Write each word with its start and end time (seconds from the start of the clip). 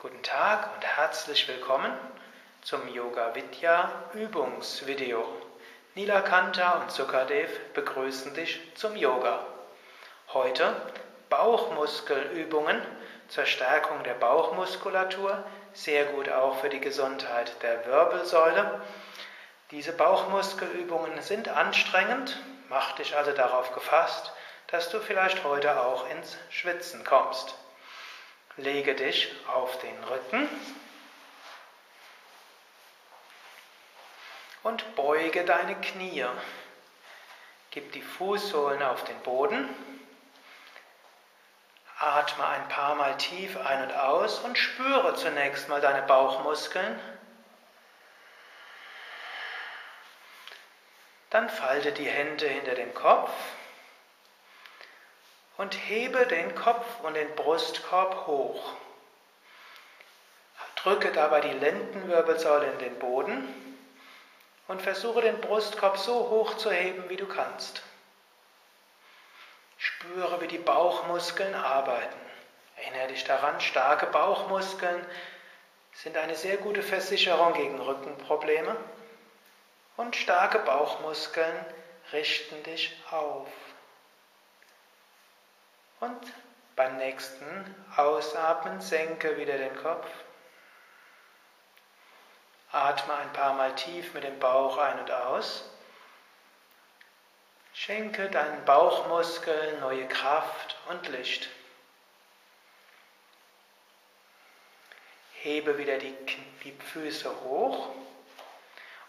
Guten 0.00 0.22
Tag 0.22 0.76
und 0.76 0.86
herzlich 0.86 1.48
willkommen 1.48 1.92
zum 2.62 2.86
Yoga 2.86 3.34
Vidya 3.34 3.90
Übungsvideo. 4.14 5.24
Nilakanta 5.96 6.74
und 6.74 6.92
Sukadev 6.92 7.50
begrüßen 7.74 8.32
dich 8.32 8.60
zum 8.76 8.94
Yoga. 8.94 9.44
Heute 10.32 10.72
Bauchmuskelübungen 11.30 12.80
zur 13.26 13.44
Stärkung 13.44 14.04
der 14.04 14.14
Bauchmuskulatur, 14.14 15.42
sehr 15.72 16.04
gut 16.04 16.28
auch 16.28 16.60
für 16.60 16.68
die 16.68 16.78
Gesundheit 16.78 17.60
der 17.64 17.84
Wirbelsäule. 17.84 18.80
Diese 19.72 19.90
Bauchmuskelübungen 19.90 21.22
sind 21.22 21.48
anstrengend, 21.48 22.38
mach 22.68 22.92
dich 22.92 23.16
also 23.16 23.32
darauf 23.32 23.74
gefasst, 23.74 24.30
dass 24.68 24.90
du 24.90 25.00
vielleicht 25.00 25.42
heute 25.42 25.80
auch 25.80 26.08
ins 26.08 26.36
Schwitzen 26.50 27.02
kommst. 27.02 27.56
Lege 28.58 28.96
dich 28.96 29.32
auf 29.46 29.78
den 29.78 30.02
Rücken 30.02 30.48
und 34.64 34.96
beuge 34.96 35.44
deine 35.44 35.76
Knie. 35.80 36.26
Gib 37.70 37.92
die 37.92 38.02
Fußsohlen 38.02 38.82
auf 38.82 39.04
den 39.04 39.18
Boden. 39.20 39.68
Atme 42.00 42.48
ein 42.48 42.68
paar 42.68 42.96
Mal 42.96 43.16
tief 43.16 43.56
ein 43.56 43.84
und 43.84 43.92
aus 43.92 44.40
und 44.40 44.58
spüre 44.58 45.14
zunächst 45.14 45.68
mal 45.68 45.80
deine 45.80 46.02
Bauchmuskeln. 46.02 46.98
Dann 51.30 51.48
falte 51.48 51.92
die 51.92 52.08
Hände 52.08 52.48
hinter 52.48 52.74
dem 52.74 52.92
Kopf 52.92 53.30
und 55.58 55.74
hebe 55.74 56.26
den 56.26 56.54
Kopf 56.54 56.86
und 57.02 57.14
den 57.14 57.34
Brustkorb 57.34 58.26
hoch. 58.26 58.72
Drücke 60.82 61.10
dabei 61.10 61.40
die 61.40 61.52
Lendenwirbelsäule 61.52 62.70
in 62.70 62.78
den 62.78 62.98
Boden 63.00 63.76
und 64.68 64.80
versuche 64.80 65.22
den 65.22 65.40
Brustkorb 65.40 65.98
so 65.98 66.30
hoch 66.30 66.56
zu 66.56 66.70
heben, 66.70 67.08
wie 67.10 67.16
du 67.16 67.26
kannst. 67.26 67.82
Spüre, 69.76 70.40
wie 70.40 70.46
die 70.46 70.58
Bauchmuskeln 70.58 71.54
arbeiten. 71.54 72.18
Erinnere 72.76 73.08
dich 73.08 73.24
daran, 73.24 73.60
starke 73.60 74.06
Bauchmuskeln 74.06 75.04
sind 75.94 76.16
eine 76.16 76.36
sehr 76.36 76.58
gute 76.58 76.82
Versicherung 76.82 77.54
gegen 77.54 77.80
Rückenprobleme 77.80 78.76
und 79.96 80.14
starke 80.14 80.60
Bauchmuskeln 80.60 81.66
richten 82.12 82.62
dich 82.62 82.96
auf. 83.10 83.48
Und 86.00 86.32
beim 86.76 86.96
nächsten 86.96 87.74
Ausatmen 87.96 88.80
senke 88.80 89.36
wieder 89.36 89.58
den 89.58 89.76
Kopf. 89.76 90.06
Atme 92.70 93.14
ein 93.14 93.32
paar 93.32 93.54
Mal 93.54 93.74
tief 93.74 94.14
mit 94.14 94.24
dem 94.24 94.38
Bauch 94.38 94.78
ein 94.78 95.00
und 95.00 95.10
aus. 95.10 95.68
Schenke 97.72 98.28
deinen 98.28 98.64
Bauchmuskeln 98.64 99.80
neue 99.80 100.06
Kraft 100.06 100.76
und 100.88 101.08
Licht. 101.08 101.48
Hebe 105.34 105.78
wieder 105.78 105.98
die, 105.98 106.14
die 106.64 106.72
Füße 106.72 107.30
hoch 107.42 107.88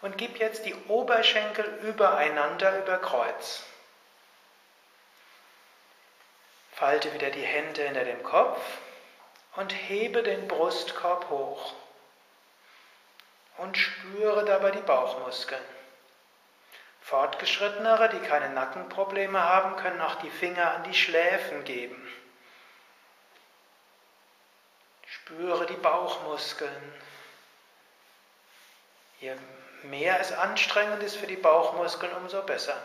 und 0.00 0.16
gib 0.16 0.38
jetzt 0.38 0.64
die 0.64 0.74
Oberschenkel 0.86 1.64
übereinander 1.82 2.78
über 2.78 2.98
Kreuz. 2.98 3.64
Falte 6.80 7.12
wieder 7.12 7.28
die 7.28 7.42
Hände 7.42 7.82
hinter 7.82 8.04
dem 8.04 8.22
Kopf 8.22 8.58
und 9.56 9.70
hebe 9.70 10.22
den 10.22 10.48
Brustkorb 10.48 11.28
hoch. 11.28 11.74
Und 13.58 13.76
spüre 13.76 14.46
dabei 14.46 14.70
die 14.70 14.80
Bauchmuskeln. 14.80 15.62
Fortgeschrittenere, 17.02 18.08
die 18.08 18.20
keine 18.20 18.48
Nackenprobleme 18.48 19.44
haben, 19.44 19.76
können 19.76 20.00
auch 20.00 20.14
die 20.22 20.30
Finger 20.30 20.72
an 20.72 20.84
die 20.84 20.94
Schläfen 20.94 21.64
geben. 21.64 22.10
Spüre 25.06 25.66
die 25.66 25.74
Bauchmuskeln. 25.74 26.94
Je 29.20 29.36
mehr 29.82 30.18
es 30.18 30.32
anstrengend 30.32 31.02
ist 31.02 31.16
für 31.16 31.26
die 31.26 31.36
Bauchmuskeln, 31.36 32.14
umso 32.14 32.40
besser. 32.40 32.82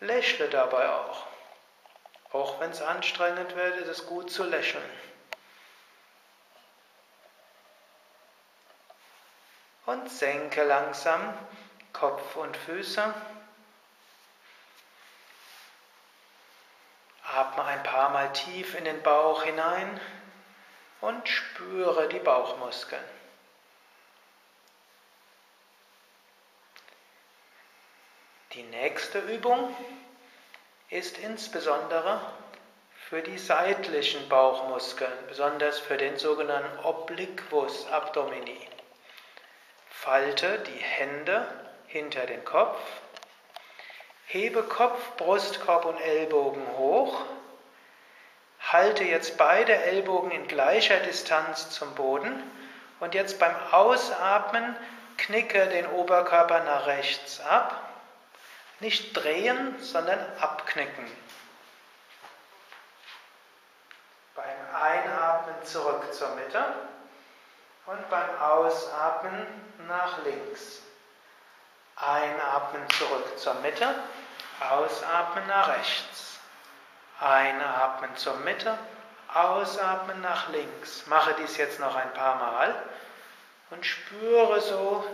Lächle 0.00 0.50
dabei 0.50 0.90
auch. 0.90 1.33
Auch 2.34 2.58
wenn 2.58 2.72
es 2.72 2.82
anstrengend 2.82 3.54
wird, 3.54 3.76
ist 3.76 3.86
es 3.86 4.06
gut 4.06 4.28
zu 4.28 4.42
lächeln. 4.42 4.82
Und 9.86 10.10
senke 10.10 10.64
langsam 10.64 11.32
Kopf 11.92 12.34
und 12.34 12.56
Füße. 12.56 13.14
Atme 17.22 17.64
ein 17.66 17.84
paar 17.84 18.10
Mal 18.10 18.32
tief 18.32 18.74
in 18.74 18.84
den 18.84 19.00
Bauch 19.04 19.44
hinein 19.44 20.00
und 21.02 21.28
spüre 21.28 22.08
die 22.08 22.18
Bauchmuskeln. 22.18 23.04
Die 28.54 28.64
nächste 28.64 29.20
Übung 29.20 29.72
ist 30.94 31.18
insbesondere 31.18 32.20
für 33.08 33.20
die 33.20 33.36
seitlichen 33.36 34.28
Bauchmuskeln, 34.28 35.12
besonders 35.26 35.80
für 35.80 35.96
den 35.96 36.18
sogenannten 36.18 36.78
Obliquus 36.84 37.90
Abdomini. 37.90 38.60
Falte 39.90 40.60
die 40.60 40.78
Hände 40.78 41.48
hinter 41.88 42.26
den 42.26 42.44
Kopf, 42.44 42.78
hebe 44.26 44.62
Kopf, 44.62 45.16
Brustkorb 45.16 45.84
und 45.84 46.00
Ellbogen 46.00 46.64
hoch, 46.78 47.22
halte 48.60 49.02
jetzt 49.02 49.36
beide 49.36 49.74
Ellbogen 49.74 50.30
in 50.30 50.46
gleicher 50.46 51.00
Distanz 51.00 51.70
zum 51.70 51.92
Boden 51.96 52.40
und 53.00 53.14
jetzt 53.14 53.40
beim 53.40 53.54
Ausatmen 53.72 54.76
knicke 55.16 55.66
den 55.66 55.88
Oberkörper 55.88 56.62
nach 56.62 56.86
rechts 56.86 57.40
ab 57.40 57.93
nicht 58.84 59.16
drehen, 59.16 59.80
sondern 59.80 60.20
abknicken. 60.38 61.10
Beim 64.34 64.82
Einatmen 64.82 65.54
zurück 65.64 66.12
zur 66.12 66.28
Mitte 66.34 66.62
und 67.86 68.10
beim 68.10 68.38
Ausatmen 68.38 69.46
nach 69.88 70.22
links. 70.24 70.82
Einatmen 71.96 72.82
zurück 72.98 73.38
zur 73.38 73.54
Mitte, 73.54 73.88
ausatmen 74.60 75.46
nach 75.46 75.68
rechts. 75.68 76.38
Einatmen 77.20 78.14
zur 78.16 78.34
Mitte, 78.40 78.76
ausatmen 79.32 80.20
nach 80.20 80.50
links. 80.50 81.06
Mache 81.06 81.34
dies 81.38 81.56
jetzt 81.56 81.80
noch 81.80 81.94
ein 81.94 82.12
paar 82.12 82.34
Mal 82.34 82.74
und 83.70 83.86
spüre 83.86 84.60
so, 84.60 85.06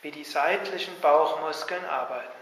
wie 0.00 0.12
die 0.12 0.24
seitlichen 0.24 0.98
Bauchmuskeln 1.00 1.84
arbeiten. 1.84 2.35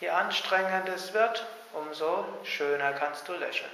Je 0.00 0.08
anstrengender 0.08 0.94
es 0.94 1.12
wird, 1.12 1.46
umso 1.74 2.24
schöner 2.42 2.94
kannst 2.94 3.28
du 3.28 3.34
lächeln. 3.34 3.70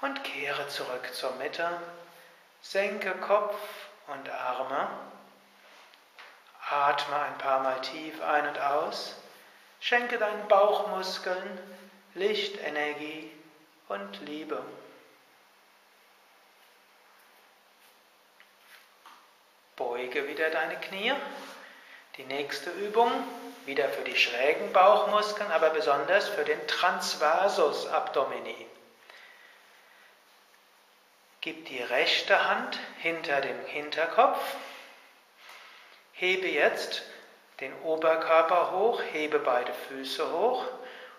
Und 0.00 0.22
kehre 0.24 0.66
zurück 0.68 1.12
zur 1.12 1.32
Mitte, 1.32 1.68
senke 2.62 3.12
Kopf 3.16 3.58
und 4.06 4.30
Arme, 4.30 4.88
atme 6.70 7.16
ein 7.16 7.38
paar 7.38 7.60
Mal 7.64 7.80
tief 7.80 8.22
ein 8.22 8.46
und 8.46 8.58
aus, 8.60 9.16
schenke 9.80 10.18
deinen 10.18 10.46
Bauchmuskeln 10.46 11.58
Licht, 12.14 12.58
Energie 12.60 13.30
und 13.88 14.20
Liebe. 14.22 14.62
Beuge 20.10 20.26
wieder 20.26 20.50
deine 20.50 20.76
Knie. 20.76 21.12
Die 22.16 22.24
nächste 22.24 22.70
Übung, 22.70 23.12
wieder 23.64 23.88
für 23.88 24.02
die 24.02 24.16
schrägen 24.16 24.72
Bauchmuskeln, 24.72 25.50
aber 25.52 25.70
besonders 25.70 26.28
für 26.28 26.44
den 26.44 26.66
Transversus 26.66 27.86
Abdomini. 27.86 28.66
Gib 31.40 31.66
die 31.66 31.80
rechte 31.80 32.48
Hand 32.48 32.78
hinter 32.98 33.40
dem 33.40 33.64
Hinterkopf. 33.66 34.40
Hebe 36.12 36.48
jetzt 36.48 37.02
den 37.60 37.72
Oberkörper 37.82 38.72
hoch, 38.72 39.00
hebe 39.12 39.38
beide 39.38 39.72
Füße 39.88 40.32
hoch 40.32 40.64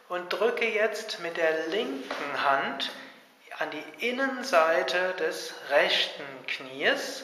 und 0.10 0.34
drücke 0.34 0.68
jetzt 0.68 1.22
mit 1.22 1.38
der 1.38 1.68
linken 1.68 2.44
Hand 2.44 2.92
an 3.58 3.70
die 3.72 4.10
Innenseite 4.10 5.14
des 5.14 5.54
rechten 5.70 6.26
Knies 6.48 7.24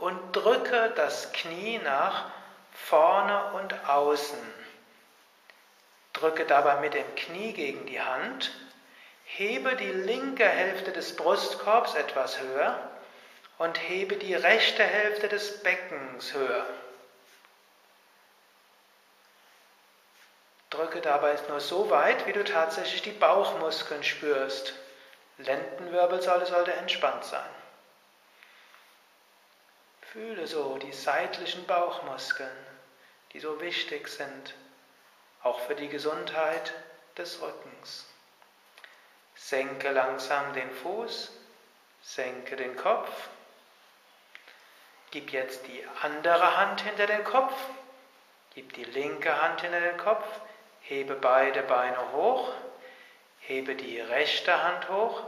und 0.00 0.34
drücke 0.34 0.92
das 0.96 1.32
Knie 1.32 1.78
nach 1.78 2.30
vorne 2.72 3.52
und 3.52 3.88
außen. 3.88 4.38
Drücke 6.12 6.44
dabei 6.44 6.80
mit 6.80 6.94
dem 6.94 7.14
Knie 7.14 7.52
gegen 7.52 7.86
die 7.86 8.00
Hand. 8.00 8.50
Hebe 9.24 9.76
die 9.76 9.92
linke 9.92 10.46
Hälfte 10.46 10.92
des 10.92 11.14
Brustkorbs 11.14 11.94
etwas 11.94 12.40
höher 12.40 12.90
und 13.58 13.76
hebe 13.78 14.16
die 14.16 14.34
rechte 14.34 14.82
Hälfte 14.82 15.28
des 15.28 15.62
Beckens 15.62 16.34
höher. 16.34 16.66
Drücke 20.70 21.00
dabei 21.00 21.36
nur 21.48 21.60
so 21.60 21.90
weit, 21.90 22.26
wie 22.26 22.32
du 22.32 22.44
tatsächlich 22.44 23.02
die 23.02 23.10
Bauchmuskeln 23.10 24.02
spürst. 24.02 24.72
Lendenwirbelsäule 25.38 26.46
sollte 26.46 26.72
entspannt 26.72 27.24
sein. 27.24 27.48
Fühle 30.12 30.48
so 30.48 30.76
die 30.78 30.92
seitlichen 30.92 31.66
Bauchmuskeln, 31.66 32.66
die 33.32 33.38
so 33.38 33.60
wichtig 33.60 34.08
sind, 34.08 34.54
auch 35.44 35.60
für 35.60 35.76
die 35.76 35.88
Gesundheit 35.88 36.72
des 37.16 37.40
Rückens. 37.40 38.06
Senke 39.36 39.92
langsam 39.92 40.52
den 40.52 40.68
Fuß, 40.68 41.30
senke 42.02 42.56
den 42.56 42.74
Kopf. 42.74 43.08
Gib 45.12 45.30
jetzt 45.30 45.68
die 45.68 45.84
andere 46.02 46.56
Hand 46.56 46.80
hinter 46.80 47.06
den 47.06 47.22
Kopf, 47.22 47.54
gib 48.56 48.72
die 48.72 48.84
linke 48.84 49.40
Hand 49.40 49.60
hinter 49.60 49.80
den 49.80 49.96
Kopf, 49.96 50.26
hebe 50.80 51.14
beide 51.14 51.62
Beine 51.62 52.10
hoch, 52.12 52.52
hebe 53.38 53.76
die 53.76 54.00
rechte 54.00 54.60
Hand 54.60 54.88
hoch 54.88 55.22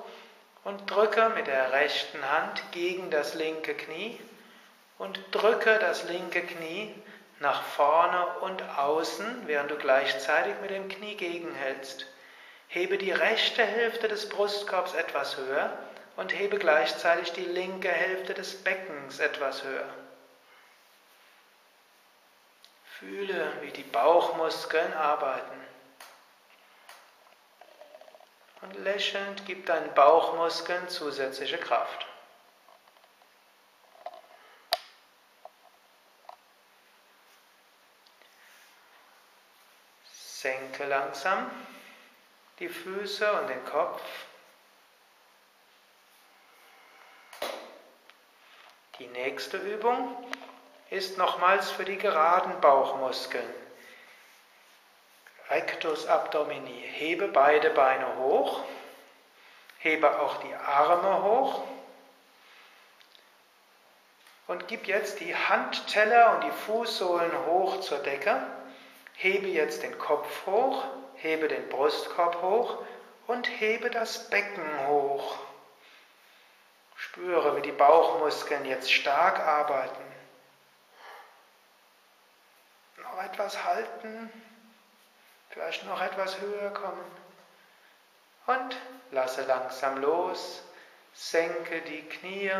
und 0.64 0.90
drücke 0.90 1.28
mit 1.28 1.46
der 1.46 1.70
rechten 1.70 2.28
Hand 2.28 2.64
gegen 2.73 3.12
das 3.12 3.35
linke 3.35 3.76
Knie 3.76 4.19
und 5.02 5.19
drücke 5.32 5.81
das 5.81 6.04
linke 6.04 6.43
Knie 6.43 6.94
nach 7.40 7.64
vorne 7.64 8.38
und 8.38 8.62
außen, 8.78 9.49
während 9.49 9.69
du 9.72 9.76
gleichzeitig 9.76 10.54
mit 10.62 10.70
dem 10.70 10.88
Knie 10.88 11.16
gegenhältst. 11.16 12.06
Hebe 12.69 12.99
die 12.99 13.10
rechte 13.10 13.64
Hälfte 13.64 14.06
des 14.06 14.28
Brustkorbs 14.28 14.94
etwas 14.94 15.37
höher 15.37 15.76
und 16.14 16.32
hebe 16.32 16.56
gleichzeitig 16.56 17.32
die 17.32 17.44
linke 17.44 17.88
Hälfte 17.88 18.32
des 18.32 18.62
Beckens 18.62 19.19
etwas 19.19 19.64
höher. 19.64 19.88
Fühle, 23.00 23.52
wie 23.62 23.72
die 23.72 23.82
Bauchmuskeln 23.82 24.93
arbeiten. 24.93 25.60
Und 28.60 28.78
lächelnd 28.84 29.46
gib 29.46 29.66
deinen 29.66 29.93
Bauchmuskeln 29.94 30.88
zusätzliche 30.88 31.58
Kraft. 31.58 32.06
Senke 40.42 40.86
langsam 40.86 41.48
die 42.58 42.68
Füße 42.68 43.32
und 43.32 43.46
den 43.46 43.64
Kopf. 43.64 44.02
Die 48.98 49.06
nächste 49.06 49.58
Übung 49.58 50.16
ist 50.90 51.16
nochmals 51.16 51.70
für 51.70 51.84
die 51.84 51.96
geraden 51.96 52.60
Bauchmuskeln. 52.60 53.54
Rectus 55.48 56.08
abdomini. 56.08 56.88
Hebe 56.92 57.28
beide 57.28 57.70
Beine 57.70 58.16
hoch. 58.16 58.64
Hebe 59.78 60.18
auch 60.18 60.38
die 60.42 60.54
Arme 60.56 61.22
hoch. 61.22 61.62
Und 64.48 64.66
gib 64.66 64.88
jetzt 64.88 65.20
die 65.20 65.36
Handteller 65.36 66.34
und 66.34 66.44
die 66.44 66.50
Fußsohlen 66.50 67.46
hoch 67.46 67.80
zur 67.80 68.00
Decke. 68.00 68.44
Hebe 69.22 69.46
jetzt 69.46 69.84
den 69.84 69.96
Kopf 69.98 70.46
hoch, 70.46 70.84
hebe 71.14 71.46
den 71.46 71.69
Brustkorb 71.69 72.42
hoch 72.42 72.78
und 73.28 73.46
hebe 73.46 73.88
das 73.88 74.28
Becken 74.28 74.88
hoch. 74.88 75.38
Spüre, 76.96 77.56
wie 77.56 77.62
die 77.62 77.70
Bauchmuskeln 77.70 78.64
jetzt 78.64 78.90
stark 78.90 79.38
arbeiten. 79.38 80.02
Noch 82.96 83.22
etwas 83.22 83.62
halten, 83.62 84.28
vielleicht 85.50 85.86
noch 85.86 86.02
etwas 86.02 86.40
höher 86.40 86.70
kommen. 86.70 87.04
Und 88.46 88.76
lasse 89.12 89.42
langsam 89.44 90.00
los, 90.00 90.64
senke 91.12 91.80
die 91.82 92.02
Knie, 92.08 92.50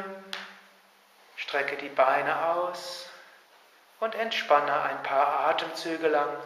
strecke 1.35 1.77
die 1.77 1.89
Beine 1.89 2.51
aus 2.51 3.12
und 4.03 4.17
entspanne 4.17 4.83
ein 4.83 5.01
paar 5.05 5.47
Atemzüge 5.47 6.09
lang. 6.09 6.37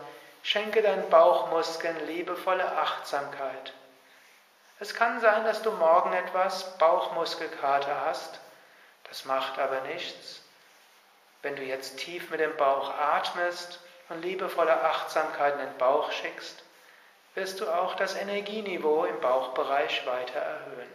Schenke 0.42 0.82
deinen 0.82 1.08
Bauchmuskeln 1.08 2.06
liebevolle 2.06 2.70
Achtsamkeit. 2.76 3.72
Es 4.78 4.94
kann 4.94 5.20
sein, 5.20 5.42
dass 5.46 5.62
du 5.62 5.72
morgen 5.72 6.12
etwas 6.12 6.76
Bauchmuskelkater 6.76 8.04
hast. 8.04 8.38
Das 9.04 9.24
macht 9.24 9.58
aber 9.58 9.80
nichts. 9.80 10.42
Wenn 11.40 11.56
du 11.56 11.62
jetzt 11.62 11.96
tief 11.96 12.28
mit 12.28 12.40
dem 12.40 12.54
Bauch 12.58 12.90
atmest 12.90 13.80
und 14.10 14.20
liebevolle 14.20 14.78
Achtsamkeit 14.82 15.54
in 15.54 15.60
den 15.60 15.78
Bauch 15.78 16.12
schickst, 16.12 16.62
wirst 17.34 17.60
du 17.60 17.70
auch 17.70 17.94
das 17.94 18.16
Energieniveau 18.16 19.06
im 19.06 19.18
Bauchbereich 19.22 20.06
weiter 20.06 20.40
erhöhen. 20.40 20.92